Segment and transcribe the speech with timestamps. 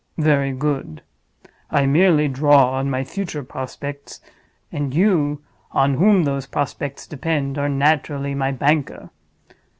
[0.17, 1.03] Very good.
[1.69, 4.19] I merely draw on my future prospects;
[4.71, 5.43] and you,
[5.73, 9.11] on whom those prospects depend, are naturally my banker.